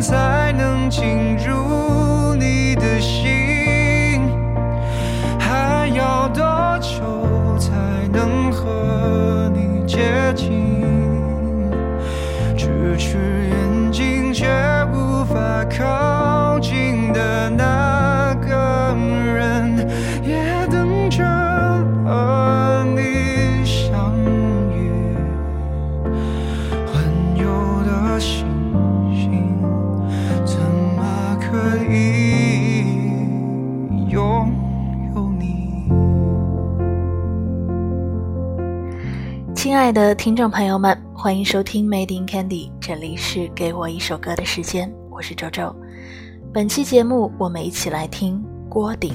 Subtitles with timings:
[0.00, 4.20] 才能进入你的心，
[5.38, 7.72] 还要多久才
[8.12, 10.86] 能和你接近？
[12.56, 13.37] 咫尺
[39.88, 45.74] 亲爱的听众朋友们，欢迎收听 Made in Candy，这里是给我一首歌的时间，我是周周。
[46.52, 49.14] 本期节目，我们一起来听郭顶。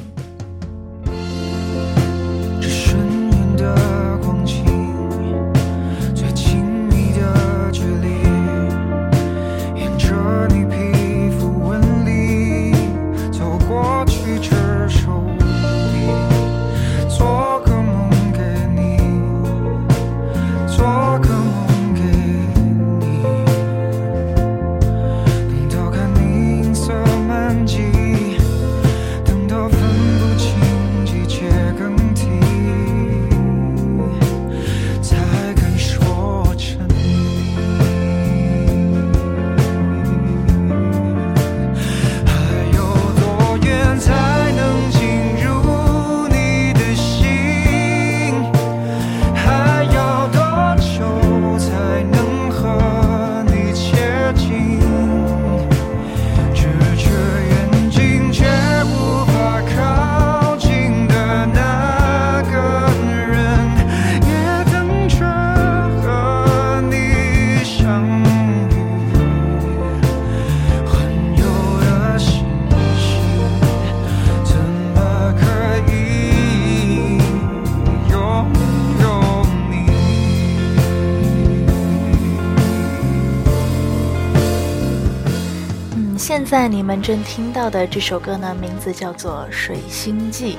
[86.54, 90.54] 在你们正听到的这首歌呢，名字叫做《水星记》，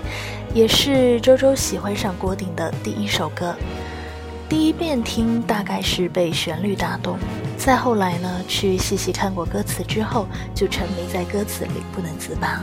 [0.53, 3.55] 也是周周喜欢上郭顶的第一首歌。
[4.49, 7.17] 第一遍听大概是被旋律打动，
[7.57, 12.61] 再后来呢，去细细看过歌词之后，就沉迷在歌词里不能自拔。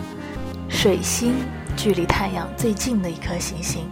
[0.68, 1.36] 水星
[1.78, 3.90] 距离太阳最近的一颗行星，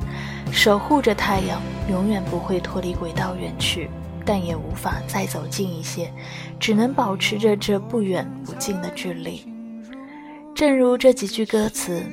[0.51, 3.89] 守护着太阳，永远不会脱离轨道远去，
[4.29, 6.13] 但也无法再走近一些，
[6.59, 9.43] 只能保持着这不远不近的距离。
[10.53, 12.05] 正如这几句歌词，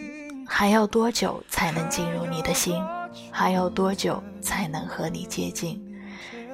[0.48, 2.82] 还要多久才能进入你的心？
[3.30, 5.78] 还要多久才能和你接近？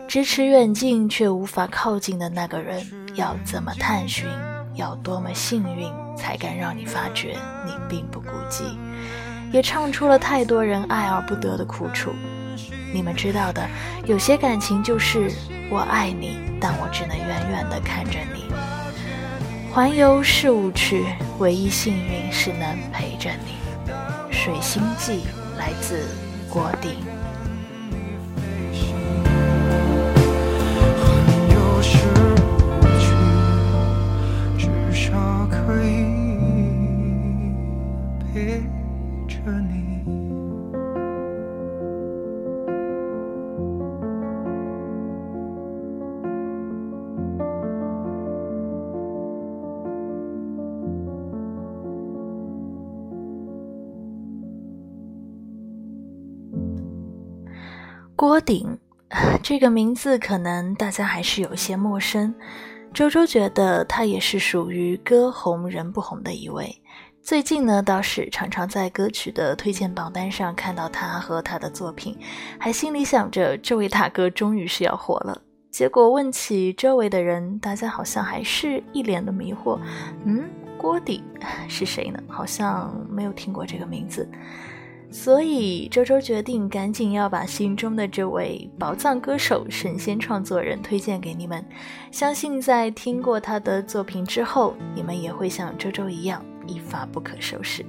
[0.08, 2.84] 咫尺远近却无法靠近的那个人，
[3.14, 4.26] 要怎么探寻？
[4.74, 8.64] 要多么幸运，才敢让你发觉你并不孤寂？
[9.52, 12.10] 也唱出了太多人爱而不得的苦楚。
[12.92, 13.66] 你们知道的，
[14.06, 15.30] 有些感情就是
[15.70, 18.44] 我爱你，但我只能远远的看着你。
[19.72, 21.06] 环游是无趣，
[21.38, 23.54] 唯一幸运是能陪着你。
[24.30, 25.22] 水星记
[25.56, 26.06] 来自
[26.50, 27.11] 郭顶。
[58.22, 58.78] 郭顶
[59.42, 62.32] 这个名字可能大家还是有些陌生。
[62.94, 66.72] 周周觉得他也是属于歌红人不红的一位。
[67.20, 72.16] 最近呢，倒是常常在歌曲的推荐榜单上看到他和他的作品，
[72.60, 75.42] 还心里想着这位大哥终于是要火了。
[75.72, 79.80] 结果问起周围的人，大家好像还是一脸的迷惑。
[80.24, 80.48] 嗯，
[80.78, 81.24] 郭顶
[81.68, 82.22] 是谁呢？
[82.28, 84.30] 好像没有听过这个名字。
[85.12, 91.62] 所以周周决定赶紧要把心中的这位宝藏歌手、神仙创作人推荐给你们。
[92.10, 97.84] 相信在听过他的作品之后，你们也会像周周一样一发不可收拾。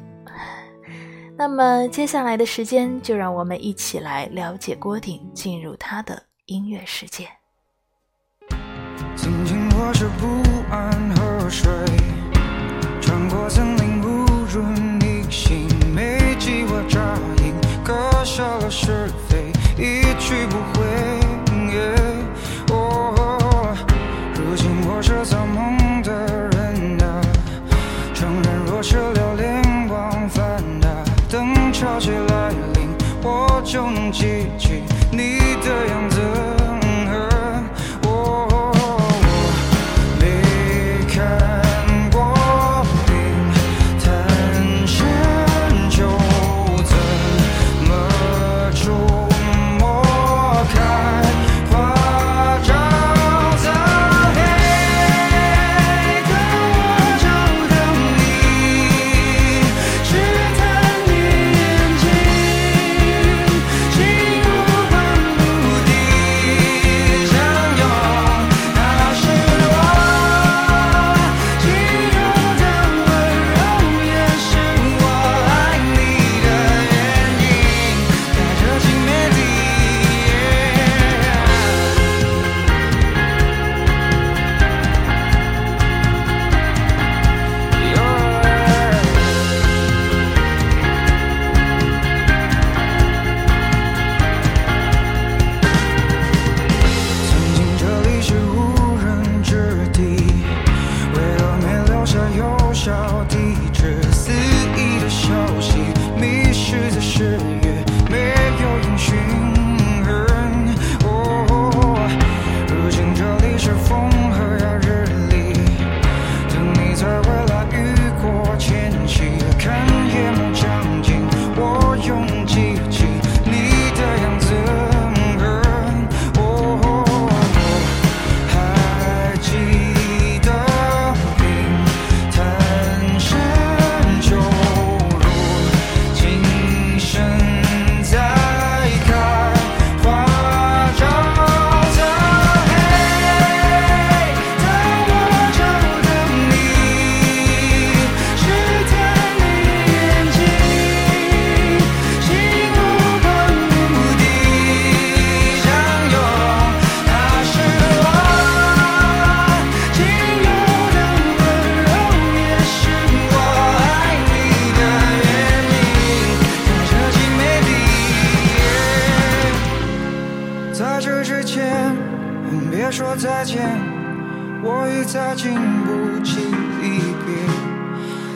[1.37, 7.27] 那么接下来的时间，就让我们一起来了解郭顶，进入他的音乐世界。
[9.15, 11.71] 曾经我是不安河水，
[13.01, 13.92] 穿过森林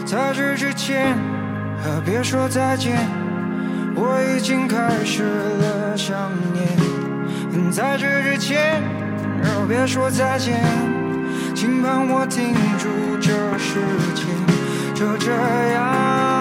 [0.07, 1.17] 在这之前
[2.05, 2.95] 别说再见
[3.93, 6.65] 我已经开始了想念。
[7.69, 8.81] 在这之前
[9.67, 10.63] 别说再见
[11.53, 13.81] 请帮我停住这时
[14.15, 15.33] 间就这
[15.73, 16.36] 样。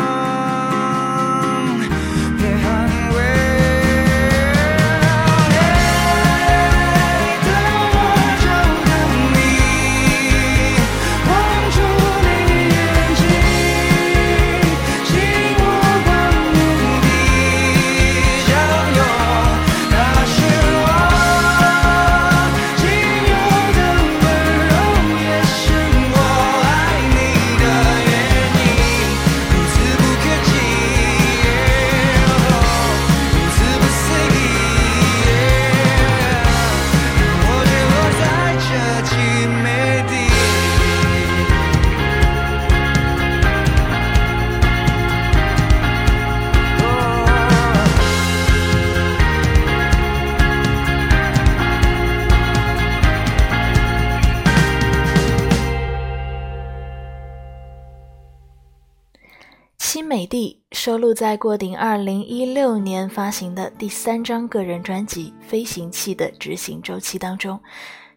[61.07, 67.61] 录在郭顶2016年发行的第三张个人专辑《飞行器的执行周期》当中。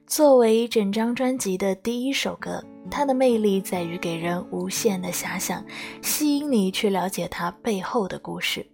[0.07, 5.63] 作为整张专辑的第一首歌，它的魅力在于给人无限的遐想，
[6.01, 8.65] 吸引你去了解它背后的故事。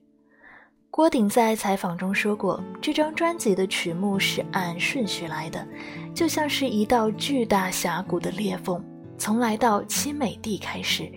[0.90, 5.68] 郭顶在采访中说过，这张专辑的曲目是按顺序来的，
[6.14, 8.82] 就像是一道巨大峡谷的裂缝，
[9.18, 11.12] 从来到凄美地开始，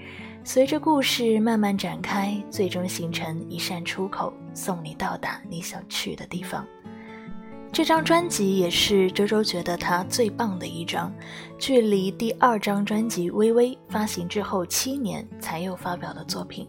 [0.48, 6.66] 随着故事慢慢展开，最终形成一扇出口，送你到达你想去的地方。
[7.70, 11.12] 这张专辑也是周周觉得他最棒的一张，
[11.58, 16.66] 距离第二张专辑《微微》发行之后七年才又发表的作品，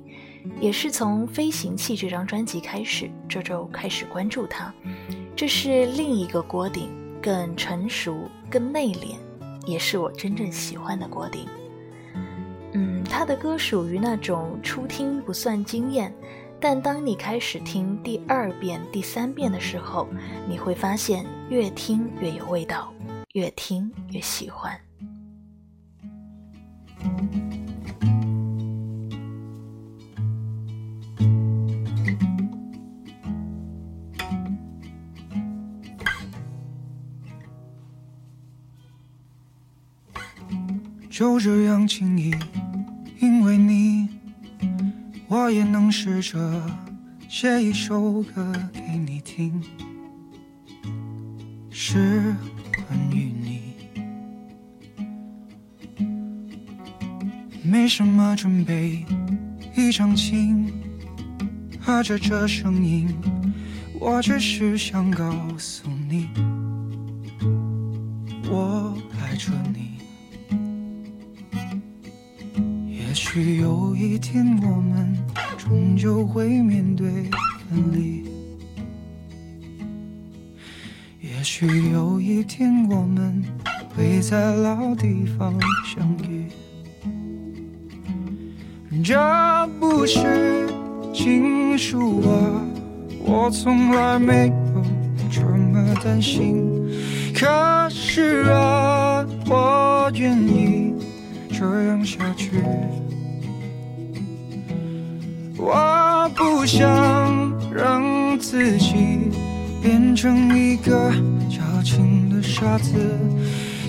[0.60, 4.74] 也是从《飞行器》这张专辑开始，周周开始关注他。
[5.38, 6.90] 这是另一个郭顶，
[7.22, 9.16] 更成熟、更内敛，
[9.66, 11.48] 也是我真正喜欢的郭顶。
[13.10, 16.14] 他的歌属于那种初听不算惊艳。
[16.62, 20.08] 但当你开始听第二遍、第三遍的时候，
[20.48, 22.94] 你会发现越听越有味道，
[23.34, 24.78] 越听越喜欢。
[41.10, 42.34] 就这样轻易，
[45.50, 46.62] 我也能试着
[47.28, 49.60] 写一首歌给你听，
[51.72, 52.36] 是
[52.72, 53.74] 关于你。
[57.64, 59.04] 没什么准备，
[59.76, 60.72] 一张琴，
[61.82, 63.12] 和着这声音，
[64.00, 66.30] 我只是想告诉你，
[68.48, 69.98] 我爱着你。
[72.88, 75.19] 也许有一天我们。
[75.70, 77.08] 终究会面对
[77.70, 78.26] 分离。
[81.22, 83.44] 也许有一天我们
[83.96, 85.54] 会在老地方
[85.86, 86.48] 相遇。
[89.04, 89.16] 这
[89.80, 90.68] 不是
[91.14, 92.66] 情书啊，
[93.24, 94.84] 我从来没有
[95.30, 96.66] 这么担心。
[97.36, 100.96] 可是啊，我愿意
[101.52, 102.60] 这样下去。
[105.62, 106.88] 我不想
[107.70, 109.30] 让自己
[109.82, 111.12] 变成一个
[111.50, 112.94] 矫情的傻子，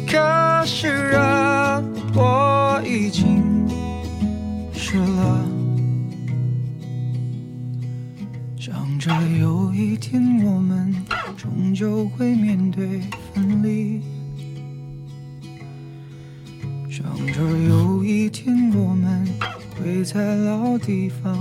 [0.05, 0.19] 可
[0.67, 1.81] 是啊，
[2.17, 3.69] 我已经
[4.73, 5.47] 湿了。
[8.59, 10.93] 想着有一天我们
[11.37, 13.00] 终究会面对
[13.33, 14.03] 分离，
[16.91, 19.25] 想着有一天我们。
[19.83, 21.41] 会在老地方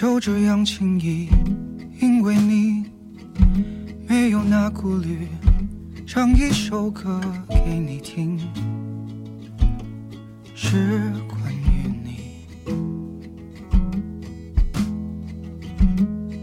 [0.00, 1.26] 就这样轻易，
[2.00, 2.84] 因为你
[4.06, 5.26] 没有那顾虑，
[6.06, 8.38] 唱一首歌给你听，
[10.54, 12.46] 是关于你，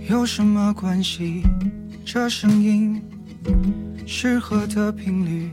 [0.10, 1.42] 有什么关系？
[2.04, 3.02] 这声音
[4.06, 5.50] 适合的频率，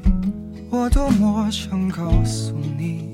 [0.68, 3.12] 我多么想告诉你，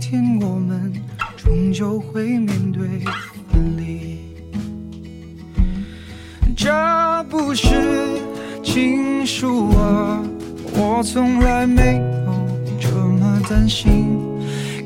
[0.00, 0.90] 天我们
[1.36, 2.88] 终究会面对
[3.52, 4.18] 分离，
[6.56, 6.72] 这
[7.28, 8.18] 不是
[8.62, 10.22] 情书啊，
[10.72, 14.18] 我从来没有这么担心。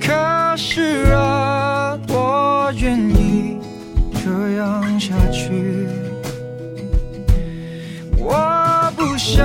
[0.00, 0.12] 可
[0.56, 3.59] 是啊，我愿意
[4.25, 5.87] 这样下去。
[8.18, 9.44] 我不想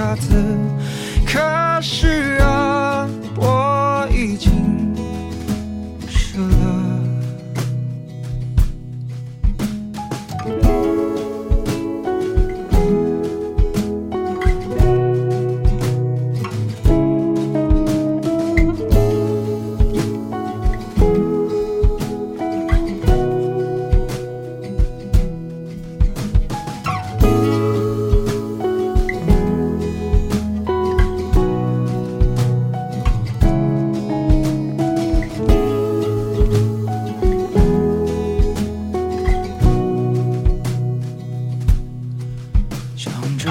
[0.00, 0.32] 傻子。
[1.26, 2.29] 可是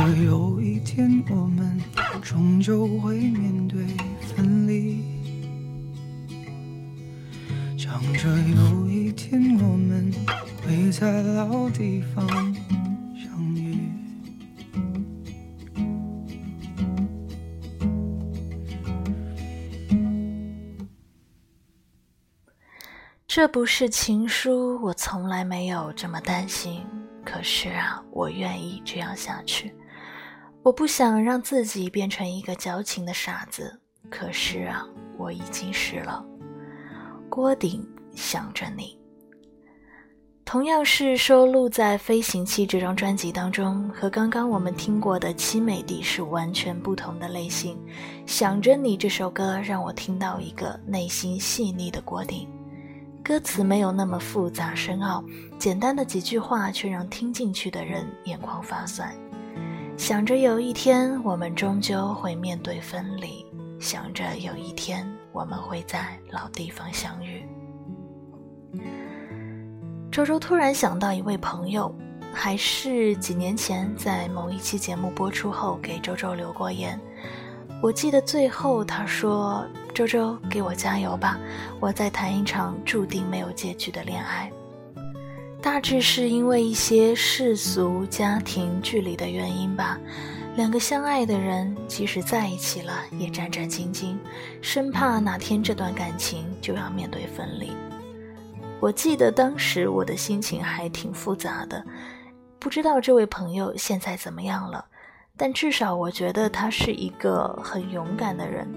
[0.10, 1.80] 而有一天，我们
[2.24, 3.86] 终究会面对
[4.22, 5.04] 分离。
[7.78, 10.12] 想着有一天，我们
[10.64, 12.28] 会在老地方
[13.14, 13.78] 相遇。
[23.28, 26.84] 这不是情书，我从来没有这么担心。
[27.24, 29.72] 可是啊，我愿意这样下去。
[30.70, 33.80] 我不想让自己变成一个矫情的傻子。
[34.08, 34.86] 可是啊，
[35.18, 36.24] 我已经是了。
[37.28, 37.84] 郭顶
[38.14, 38.96] 想着你，
[40.46, 47.76] 同样是收录在《飞行器》这张专辑当中，和刚刚我们听过的《凄美地》是完全不同的类型。
[48.28, 52.48] 想着你这首歌，让我听到一个内心细腻的郭顶。
[53.24, 55.24] 歌词没有那么复杂深奥，
[55.58, 59.12] 简单的几句话却让听进去的人眼眶发酸。
[60.00, 63.46] 想着有一天我们终究会面对分离，
[63.82, 67.46] 想着有一天我们会在老地方相遇。
[70.10, 71.94] 周周突然想到一位朋友，
[72.32, 76.98] 还是几年前在某一期节目播出后给周周留过言。
[77.84, 81.38] 我记得最后他说：“周周，给我加油吧，
[81.82, 84.50] 我在谈一场注定没有结局的恋爱。”
[85.62, 90.00] 大致是因为一些世俗、家庭、距离的原因吧。
[90.56, 94.18] 两个相爱的人，即使在一起了，也战战兢兢，
[94.62, 97.72] 生怕哪天这段感情就要面对分离。
[98.80, 101.84] 我记得当时我的心情还挺复杂的，
[102.58, 104.84] 不知道这位朋友现在怎么样了。
[105.38, 108.68] 但至少我觉得他是一个很勇敢的人，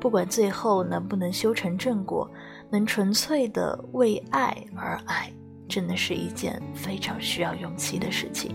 [0.00, 2.28] 不管最后能不能修成正果，
[2.70, 5.32] 能纯粹的为爱而爱，
[5.72, 8.54] 真的是一件非常需要勇气的事情。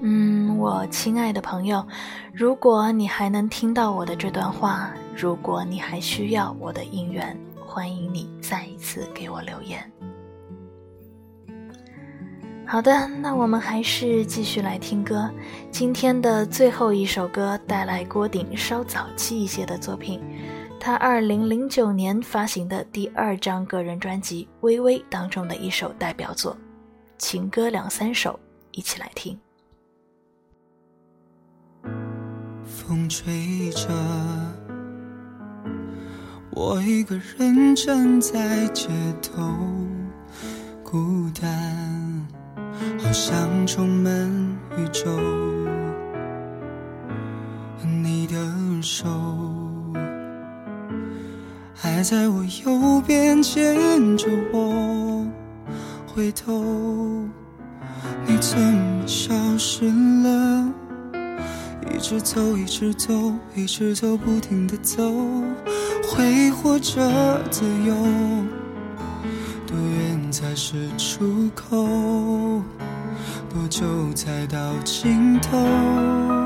[0.00, 1.86] 嗯，我亲爱的朋友，
[2.32, 9.80] 如果你还能听到我的这段话，如果你还需要我的应援，欢迎你再一次给我留言。
[12.66, 15.30] 好的，那我们还是继续来听歌。
[15.70, 20.20] 今天的最后一首歌带来郭顶稍早期一些的作品，
[20.78, 26.54] 他二零零九年发行的第二张个人专辑《微微》当中的一首代表作
[27.18, 28.32] 《情歌两三首》，
[28.72, 29.38] 一起来听。
[32.64, 33.88] 风吹着，
[36.50, 38.88] 我一个人站在街
[39.20, 39.42] 头，
[40.84, 42.26] 孤单。
[42.98, 44.12] 好像充满
[44.76, 45.08] 宇宙，
[47.82, 48.36] 你的
[48.82, 49.06] 手
[51.96, 53.74] 还在我右边牵
[54.18, 55.26] 着我，
[56.06, 56.62] 回头
[58.26, 59.86] 你怎么消失
[60.22, 60.70] 了？
[61.90, 65.10] 一直走，一直走，一直走，不停的走，
[66.06, 67.94] 挥霍着自由。
[69.66, 71.86] 多远才是出口？
[73.48, 76.45] 多久才到尽头？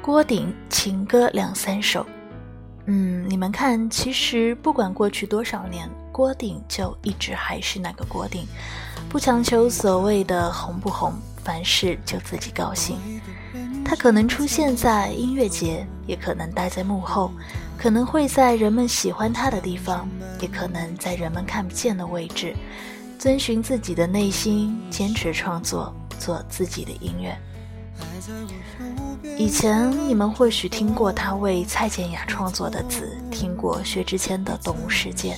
[0.00, 2.06] 郭顶情歌两三首，
[2.86, 8.46] 嗯，你们看，其实不管过去多少年，郭顶就一直还是那个郭顶，
[9.08, 12.96] 不强求所谓的红不红，凡事就自己高兴。
[13.84, 17.32] 他可能出现在音乐节，也可能待在幕后，
[17.76, 20.08] 可能会在人们喜欢他的地方，
[20.40, 22.54] 也可能在人们看不见的位置，
[23.24, 27.34] 遵循自己的内心，坚持创作，做自己的音乐。
[29.38, 35.32] 以前你们或许听过他为蔡健雅创作的词，听过薛之谦的《动物世界》，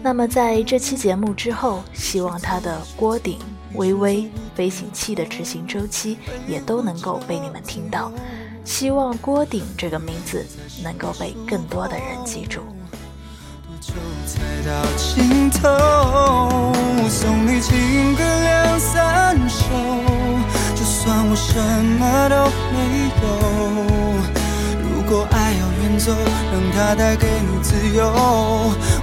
[0.00, 3.38] 那么在这期节目之后，希望他的锅顶。
[3.74, 6.16] 微微飞行器的执行周期
[6.48, 8.10] 也都能够被你们听到，
[8.64, 10.46] 希望郭顶这个名字
[10.82, 12.62] 能够被更多的人记住。
[17.10, 19.66] 送你情歌两三首，
[20.76, 21.58] 就算我什
[21.98, 22.36] 么都
[22.70, 23.22] 没有。
[24.80, 26.12] 如果爱要远走，
[26.52, 28.06] 让它带给你自由，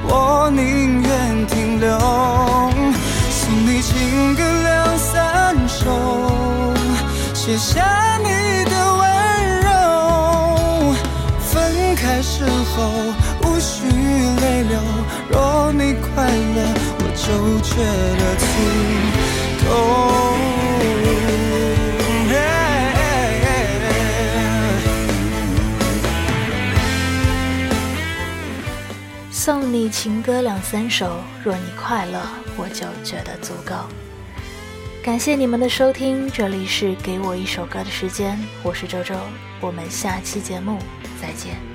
[0.04, 2.00] 我宁愿停留。
[3.30, 6.32] 送你情歌两三首，
[7.34, 9.06] 写下你的温
[9.60, 10.96] 柔。
[11.42, 12.90] 分开时候
[13.44, 13.86] 无需
[14.42, 14.80] 泪流，
[15.30, 16.58] 若你快乐，
[17.30, 17.76] 我就觉
[18.16, 18.46] 得足
[19.68, 19.70] 够。
[29.30, 32.22] 送你情歌两三首，若你快乐，
[32.56, 33.76] 我就觉得足够。
[35.04, 39.16] 感谢你们的收听，这里是给我一首歌的时间，我是周周，
[39.60, 40.80] 我们下期节目
[41.22, 41.67] 再见。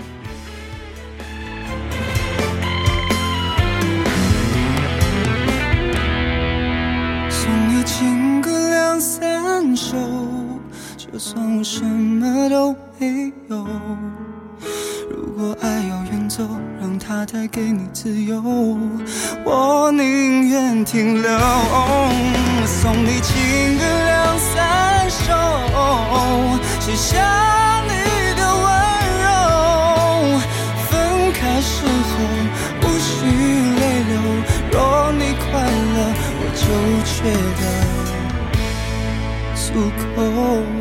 [9.03, 9.97] 三手，
[10.97, 13.67] 就算我什么都没有。
[15.11, 16.47] 如果爱要远走，
[16.81, 18.41] 让它带给你自由，
[19.45, 21.31] 我宁愿停留。
[40.15, 40.72] Oh.